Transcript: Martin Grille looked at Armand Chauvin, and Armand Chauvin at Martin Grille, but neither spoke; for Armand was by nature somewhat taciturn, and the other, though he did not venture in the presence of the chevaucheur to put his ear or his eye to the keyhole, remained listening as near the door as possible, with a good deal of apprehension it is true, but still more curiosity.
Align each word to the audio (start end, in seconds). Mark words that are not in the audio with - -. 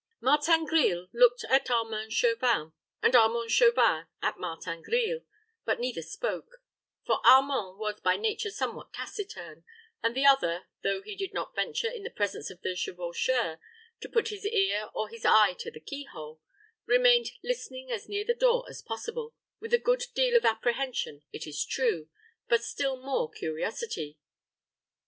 Martin 0.19 0.65
Grille 0.65 1.09
looked 1.13 1.43
at 1.43 1.69
Armand 1.69 2.11
Chauvin, 2.11 2.73
and 3.03 3.15
Armand 3.15 3.51
Chauvin 3.51 4.07
at 4.23 4.39
Martin 4.39 4.81
Grille, 4.81 5.19
but 5.63 5.79
neither 5.79 6.01
spoke; 6.01 6.63
for 7.05 7.19
Armand 7.23 7.77
was 7.77 7.99
by 8.01 8.17
nature 8.17 8.49
somewhat 8.49 8.93
taciturn, 8.93 9.63
and 10.01 10.15
the 10.15 10.25
other, 10.25 10.63
though 10.81 11.03
he 11.03 11.15
did 11.15 11.35
not 11.35 11.53
venture 11.55 11.87
in 11.87 12.01
the 12.01 12.09
presence 12.09 12.49
of 12.49 12.61
the 12.63 12.75
chevaucheur 12.75 13.59
to 13.99 14.09
put 14.09 14.29
his 14.29 14.43
ear 14.47 14.89
or 14.95 15.07
his 15.07 15.23
eye 15.23 15.53
to 15.59 15.69
the 15.69 15.79
keyhole, 15.79 16.41
remained 16.87 17.29
listening 17.43 17.91
as 17.91 18.09
near 18.09 18.25
the 18.25 18.33
door 18.33 18.65
as 18.67 18.81
possible, 18.81 19.35
with 19.59 19.71
a 19.71 19.77
good 19.77 20.01
deal 20.15 20.35
of 20.35 20.43
apprehension 20.45 21.21
it 21.31 21.45
is 21.45 21.63
true, 21.63 22.09
but 22.49 22.63
still 22.63 22.95
more 22.97 23.29
curiosity. 23.29 24.17